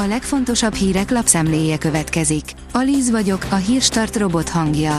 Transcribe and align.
A 0.00 0.06
legfontosabb 0.06 0.74
hírek 0.74 1.10
lapszemléje 1.10 1.78
következik. 1.78 2.44
Alíz 2.72 3.10
vagyok, 3.10 3.46
a 3.50 3.54
hírstart 3.54 4.16
robot 4.16 4.48
hangja. 4.48 4.98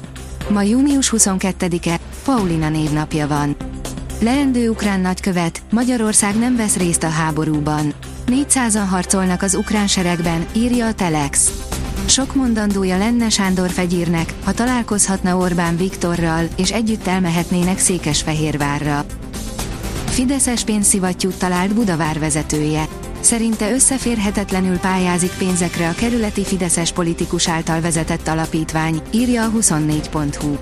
Ma 0.50 0.62
június 0.62 1.14
22-e, 1.18 1.99
Paulina 2.23 2.70
névnapja 2.70 3.27
van. 3.27 3.55
Leendő 4.21 4.70
ukrán 4.70 4.99
nagykövet, 4.99 5.62
Magyarország 5.71 6.39
nem 6.39 6.55
vesz 6.55 6.77
részt 6.77 7.04
a 7.04 7.09
háborúban. 7.09 7.93
400-an 8.27 8.85
harcolnak 8.89 9.41
az 9.41 9.55
ukrán 9.55 9.88
seregben, 9.88 10.46
írja 10.54 10.88
a 10.88 10.93
Telex. 10.93 11.52
Sok 12.05 12.36
mondandója 12.36 12.97
lenne 12.97 13.29
Sándor 13.29 13.70
fegyírnek, 13.70 14.34
ha 14.43 14.52
találkozhatna 14.54 15.38
Orbán 15.38 15.77
Viktorral, 15.77 16.47
és 16.55 16.71
együtt 16.71 17.07
elmehetnének 17.07 17.77
Székesfehérvárra. 17.77 19.05
Fideszes 20.20 20.63
pénzszivattyút 20.63 21.38
talált 21.38 21.73
Budavár 21.73 22.19
vezetője. 22.19 22.88
Szerinte 23.19 23.71
összeférhetetlenül 23.71 24.77
pályázik 24.77 25.31
pénzekre 25.38 25.89
a 25.89 25.93
kerületi 25.93 26.43
Fideszes 26.43 26.91
politikus 26.91 27.50
által 27.50 27.82
vezetett 27.82 28.27
alapítvány, 28.27 29.01
írja 29.11 29.43
a 29.43 29.51
24.hu. 29.51 30.57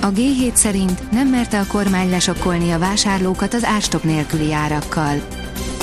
A 0.00 0.12
G7 0.12 0.54
szerint 0.54 1.10
nem 1.10 1.28
merte 1.28 1.58
a 1.58 1.66
kormány 1.66 2.10
lesokkolni 2.10 2.70
a 2.70 2.78
vásárlókat 2.78 3.54
az 3.54 3.64
árstop 3.64 4.02
nélküli 4.02 4.52
árakkal. 4.52 5.20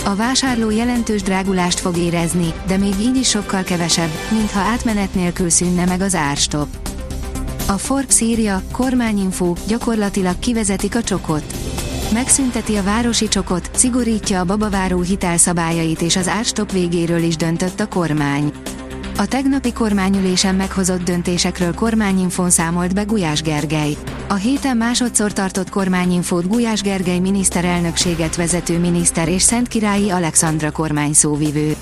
A 0.05 0.15
vásárló 0.15 0.69
jelentős 0.69 1.21
drágulást 1.21 1.79
fog 1.79 1.97
érezni, 1.97 2.53
de 2.67 2.77
még 2.77 2.93
így 2.99 3.17
is 3.17 3.29
sokkal 3.29 3.63
kevesebb, 3.63 4.11
mintha 4.31 4.59
átmenet 4.59 5.13
nélkül 5.13 5.49
szűnne 5.49 5.85
meg 5.85 6.01
az 6.01 6.15
árstop. 6.15 6.67
A 7.67 7.77
Forbes 7.77 8.21
írja, 8.21 8.61
kormányinfó, 8.71 9.55
gyakorlatilag 9.67 10.39
kivezetik 10.39 10.95
a 10.95 11.03
csokot. 11.03 11.53
Megszünteti 12.13 12.75
a 12.75 12.83
városi 12.83 13.27
csokot, 13.27 13.69
szigorítja 13.73 14.39
a 14.39 14.45
babaváró 14.45 15.01
hitelszabályait 15.01 16.01
és 16.01 16.15
az 16.15 16.27
árstop 16.27 16.71
végéről 16.71 17.21
is 17.21 17.35
döntött 17.35 17.79
a 17.79 17.87
kormány. 17.87 18.51
A 19.17 19.25
tegnapi 19.25 19.73
kormányülésen 19.73 20.55
meghozott 20.55 21.03
döntésekről 21.03 21.73
kormányinfón 21.73 22.49
számolt 22.49 22.93
be 22.93 23.03
Gulyás 23.03 23.41
Gergely. 23.41 23.97
A 24.27 24.33
héten 24.33 24.77
másodszor 24.77 25.33
tartott 25.33 25.69
kormányinfót 25.69 26.47
Gulyás 26.47 26.81
Gergely 26.81 27.19
miniszterelnökséget 27.19 28.35
vezető 28.35 28.79
miniszter 28.79 29.27
és 29.27 29.41
Szentkirályi 29.41 30.09
Alexandra 30.09 30.71
kormány 30.71 31.13
szóvivő. 31.13 31.75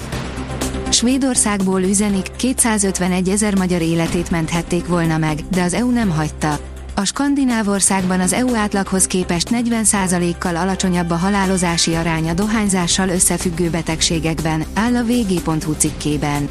Svédországból 0.89 1.81
üzenik, 1.81 2.31
251 2.35 3.29
ezer 3.29 3.55
magyar 3.57 3.81
életét 3.81 4.31
menthették 4.31 4.87
volna 4.87 5.17
meg, 5.17 5.39
de 5.51 5.63
az 5.63 5.73
EU 5.73 5.89
nem 5.89 6.09
hagyta. 6.09 6.59
A 6.97 7.03
skandináv 7.05 7.67
országban 7.67 8.19
az 8.19 8.33
EU 8.33 8.55
átlaghoz 8.55 9.07
képest 9.07 9.49
40%-kal 9.51 10.55
alacsonyabb 10.55 11.09
a 11.09 11.15
halálozási 11.15 11.93
arány 11.93 12.29
a 12.29 12.33
dohányzással 12.33 13.09
összefüggő 13.09 13.69
betegségekben, 13.69 14.65
áll 14.73 14.95
a 14.95 15.03
vg.hu 15.03 15.73
cikkében. 15.77 16.49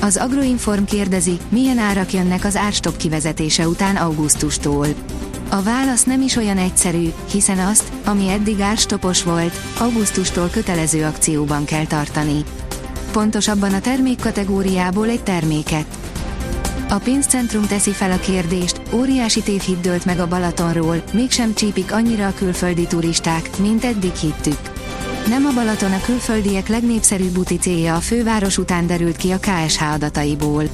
Az 0.00 0.16
Agroinform 0.16 0.84
kérdezi, 0.84 1.38
milyen 1.48 1.78
árak 1.78 2.12
jönnek 2.12 2.44
az 2.44 2.56
árstop 2.56 2.96
kivezetése 2.96 3.68
után 3.68 3.96
augusztustól. 3.96 4.86
A 5.48 5.62
válasz 5.62 6.04
nem 6.04 6.20
is 6.20 6.36
olyan 6.36 6.58
egyszerű, 6.58 7.08
hiszen 7.30 7.58
azt, 7.58 7.92
ami 8.04 8.28
eddig 8.28 8.60
árstopos 8.60 9.22
volt, 9.22 9.54
augusztustól 9.78 10.48
kötelező 10.48 11.04
akcióban 11.04 11.64
kell 11.64 11.86
tartani. 11.86 12.44
Pontosabban 13.12 13.74
a 13.74 13.80
termékkategóriából 13.80 15.08
egy 15.08 15.22
terméket. 15.22 15.86
A 16.88 16.98
pénzcentrum 16.98 17.66
teszi 17.66 17.90
fel 17.90 18.10
a 18.10 18.18
kérdést, 18.18 18.80
óriási 18.92 19.42
tévhit 19.42 19.80
dőlt 19.80 20.04
meg 20.04 20.18
a 20.20 20.28
Balatonról, 20.28 21.02
mégsem 21.12 21.54
csípik 21.54 21.92
annyira 21.92 22.26
a 22.26 22.34
külföldi 22.34 22.86
turisták, 22.86 23.50
mint 23.58 23.84
eddig 23.84 24.14
hittük. 24.14 24.58
Nem 25.28 25.46
a 25.46 25.54
Balaton 25.54 25.92
a 25.92 26.00
külföldiek 26.00 26.68
legnépszerűbb 26.68 27.38
úti 27.38 27.56
célja 27.56 27.94
a 27.94 28.00
főváros 28.00 28.58
után 28.58 28.86
derült 28.86 29.16
ki 29.16 29.30
a 29.30 29.38
KSH 29.38 29.82
adataiból. 29.82 30.64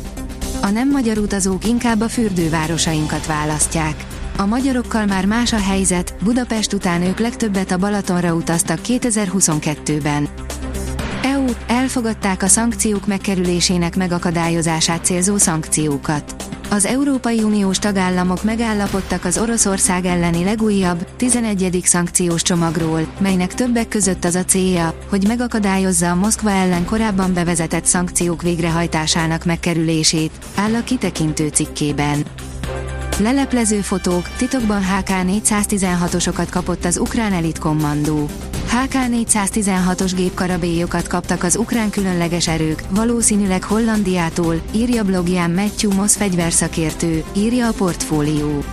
A 0.63 0.71
nem 0.71 0.91
magyar 0.91 1.19
utazók 1.19 1.65
inkább 1.65 2.01
a 2.01 2.09
fürdővárosainkat 2.09 3.27
választják. 3.27 4.05
A 4.37 4.47
magyarokkal 4.47 5.07
már 5.07 5.25
más 5.25 5.53
a 5.53 5.61
helyzet, 5.61 6.15
Budapest 6.25 6.73
után 6.73 7.03
ők 7.03 7.19
legtöbbet 7.19 7.71
a 7.71 7.79
Balatonra 7.79 8.35
utaztak 8.35 8.79
2022-ben. 8.87 10.29
Elfogadták 11.81 12.43
a 12.43 12.47
szankciók 12.47 13.07
megkerülésének 13.07 13.97
megakadályozását 13.97 15.05
célzó 15.05 15.37
szankciókat. 15.37 16.35
Az 16.71 16.85
Európai 16.85 17.43
Uniós 17.43 17.79
tagállamok 17.79 18.43
megállapodtak 18.45 19.25
az 19.25 19.39
Oroszország 19.39 20.05
elleni 20.05 20.45
legújabb, 20.45 21.07
11. 21.17 21.81
szankciós 21.85 22.43
csomagról, 22.43 23.13
melynek 23.19 23.55
többek 23.55 23.89
között 23.89 24.25
az 24.25 24.35
a 24.35 24.45
célja, 24.45 24.95
hogy 25.09 25.27
megakadályozza 25.27 26.11
a 26.11 26.15
Moszkva 26.15 26.51
ellen 26.51 26.85
korábban 26.85 27.35
bevezetett 27.35 27.85
szankciók 27.85 28.43
végrehajtásának 28.43 29.45
megkerülését, 29.45 30.33
áll 30.55 30.75
a 30.75 30.85
kitekintő 30.85 31.49
cikkében. 31.49 32.25
Leleplező 33.21 33.81
fotók, 33.81 34.29
titokban 34.37 34.83
HK-416-osokat 34.83 36.47
kapott 36.51 36.85
az 36.85 36.99
ukrán 36.99 37.33
elit 37.33 37.59
kommandó. 37.59 38.29
HK-416-os 38.69 40.13
gépkarabélyokat 40.17 41.07
kaptak 41.07 41.43
az 41.43 41.57
ukrán 41.57 41.91
különleges 41.91 42.49
erők, 42.49 42.83
valószínűleg 42.91 43.65
Hollandiától, 43.65 44.61
írja 44.73 45.05
blogján 45.05 45.51
Matthew 45.51 45.93
Moss 45.93 46.17
fegyverszakértő, 46.17 47.25
írja 47.37 47.69
a 47.69 47.73
portfólió. 47.73 48.65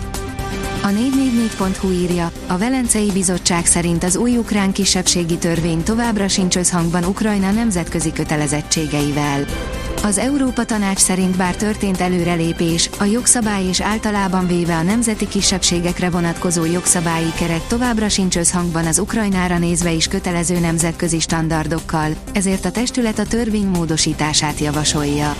A 0.88 0.90
444.hu 0.90 1.90
írja, 1.90 2.30
a 2.46 2.58
Velencei 2.58 3.10
Bizottság 3.12 3.66
szerint 3.66 4.04
az 4.04 4.16
új 4.16 4.36
ukrán 4.36 4.72
kisebbségi 4.72 5.38
törvény 5.38 5.82
továbbra 5.82 6.28
sincs 6.28 6.56
összhangban 6.56 7.04
Ukrajna 7.04 7.50
nemzetközi 7.50 8.12
kötelezettségeivel. 8.12 9.44
Az 10.02 10.18
Európa 10.18 10.64
Tanács 10.64 10.98
szerint 10.98 11.36
bár 11.36 11.56
történt 11.56 12.00
előrelépés, 12.00 12.90
a 12.98 13.04
jogszabály 13.04 13.66
és 13.66 13.80
általában 13.80 14.46
véve 14.46 14.76
a 14.76 14.82
nemzeti 14.82 15.28
kisebbségekre 15.28 16.10
vonatkozó 16.10 16.64
jogszabályi 16.64 17.32
keret 17.38 17.68
továbbra 17.68 18.08
sincs 18.08 18.36
összhangban 18.36 18.86
az 18.86 18.98
Ukrajnára 18.98 19.58
nézve 19.58 19.92
is 19.92 20.08
kötelező 20.08 20.58
nemzetközi 20.58 21.20
standardokkal, 21.20 22.10
ezért 22.32 22.64
a 22.64 22.70
testület 22.70 23.18
a 23.18 23.26
törvény 23.26 23.66
módosítását 23.66 24.58
javasolja. 24.58 25.36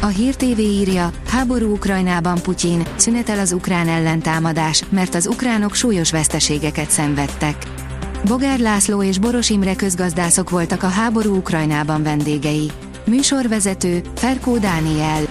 A 0.00 0.06
Hír 0.06 0.34
TV 0.34 0.58
írja, 0.58 1.10
háború 1.28 1.72
Ukrajnában 1.72 2.42
Putyin, 2.42 2.82
szünetel 2.96 3.38
az 3.38 3.52
ukrán 3.52 3.88
ellentámadás, 3.88 4.84
mert 4.90 5.14
az 5.14 5.26
ukránok 5.26 5.74
súlyos 5.74 6.10
veszteségeket 6.10 6.90
szenvedtek. 6.90 7.56
Bogár 8.24 8.58
László 8.58 9.02
és 9.02 9.18
Boros 9.18 9.50
Imre 9.50 9.74
közgazdászok 9.74 10.50
voltak 10.50 10.82
a 10.82 10.88
háború 10.88 11.36
Ukrajnában 11.36 12.02
vendégei. 12.02 12.70
Műsorvezető, 13.06 14.02
Ferkó 14.14 14.58
Dániel. 14.58 15.22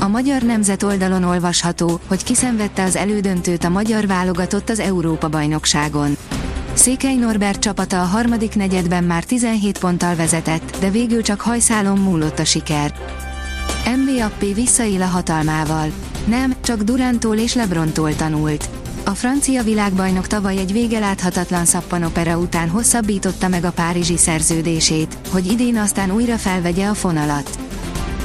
A 0.00 0.08
Magyar 0.08 0.42
Nemzet 0.42 0.82
oldalon 0.82 1.22
olvasható, 1.24 2.00
hogy 2.06 2.24
kiszenvedte 2.24 2.82
az 2.82 2.96
elődöntőt 2.96 3.64
a 3.64 3.68
magyar 3.68 4.06
válogatott 4.06 4.68
az 4.68 4.80
Európa-bajnokságon. 4.80 6.16
Székely 6.72 7.14
Norbert 7.14 7.60
csapata 7.60 8.00
a 8.00 8.04
harmadik 8.04 8.54
negyedben 8.54 9.04
már 9.04 9.24
17 9.24 9.78
ponttal 9.78 10.14
vezetett, 10.14 10.76
de 10.80 10.90
végül 10.90 11.22
csak 11.22 11.40
hajszálon 11.40 11.98
múlott 11.98 12.38
a 12.38 12.44
siker. 12.44 12.94
Mbappé 13.94 14.52
visszaél 14.52 15.02
a 15.02 15.06
hatalmával. 15.06 15.90
Nem, 16.24 16.54
csak 16.60 16.82
Durántól 16.82 17.36
és 17.36 17.54
Lebrontól 17.54 18.16
tanult. 18.16 18.68
A 19.04 19.10
francia 19.10 19.62
világbajnok 19.62 20.26
tavaly 20.26 20.56
egy 20.56 20.72
vége 20.72 20.98
láthatatlan 20.98 21.64
szappanopera 21.64 22.38
után 22.38 22.68
hosszabbította 22.68 23.48
meg 23.48 23.64
a 23.64 23.72
párizsi 23.72 24.16
szerződését, 24.16 25.16
hogy 25.30 25.46
idén 25.46 25.76
aztán 25.76 26.10
újra 26.10 26.36
felvegye 26.36 26.88
a 26.88 26.94
fonalat. 26.94 27.58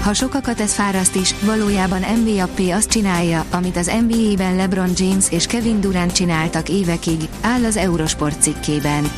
Ha 0.01 0.13
sokakat 0.13 0.59
ez 0.59 0.73
fáraszt 0.73 1.16
is, 1.16 1.35
valójában 1.45 2.01
Mbappé 2.01 2.69
azt 2.69 2.89
csinálja, 2.89 3.45
amit 3.51 3.77
az 3.77 3.91
NBA-ben 4.07 4.55
LeBron 4.55 4.91
James 4.95 5.31
és 5.31 5.45
Kevin 5.45 5.81
Durant 5.81 6.11
csináltak 6.11 6.69
évekig, 6.69 7.19
áll 7.41 7.66
az 7.66 7.77
Eurosport 7.77 8.41
cikkében. 8.41 9.11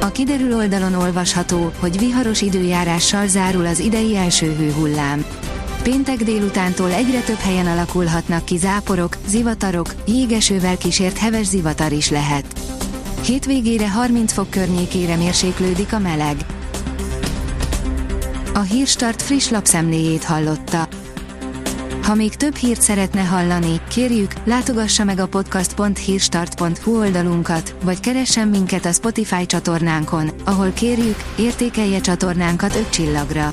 A 0.00 0.10
kiderül 0.10 0.54
oldalon 0.54 0.94
olvasható, 0.94 1.72
hogy 1.78 1.98
viharos 1.98 2.40
időjárással 2.40 3.26
zárul 3.26 3.66
az 3.66 3.78
idei 3.78 4.16
első 4.16 4.54
hőhullám. 4.54 5.24
Péntek 5.90 6.24
délutántól 6.24 6.92
egyre 6.92 7.20
több 7.20 7.38
helyen 7.38 7.66
alakulhatnak 7.66 8.44
ki 8.44 8.56
záporok, 8.56 9.16
zivatarok, 9.26 9.94
jégesővel 10.06 10.76
kísért 10.76 11.18
heves 11.18 11.46
zivatar 11.46 11.92
is 11.92 12.10
lehet. 12.10 12.44
Hétvégére 13.24 13.90
30 13.90 14.32
fok 14.32 14.50
környékére 14.50 15.16
mérséklődik 15.16 15.92
a 15.92 15.98
meleg. 15.98 16.36
A 18.54 18.60
Hírstart 18.60 19.22
friss 19.22 19.48
lapszemléjét 19.48 20.24
hallotta. 20.24 20.88
Ha 22.02 22.14
még 22.14 22.34
több 22.34 22.54
hírt 22.54 22.82
szeretne 22.82 23.22
hallani, 23.22 23.80
kérjük, 23.88 24.32
látogassa 24.44 25.04
meg 25.04 25.18
a 25.18 25.28
podcast.hírstart.hu 25.28 26.98
oldalunkat, 26.98 27.74
vagy 27.84 28.00
keressen 28.00 28.48
minket 28.48 28.84
a 28.84 28.92
Spotify 28.92 29.46
csatornánkon, 29.46 30.30
ahol 30.44 30.70
kérjük, 30.70 31.16
értékelje 31.36 32.00
csatornánkat 32.00 32.74
5 32.76 32.90
csillagra. 32.90 33.52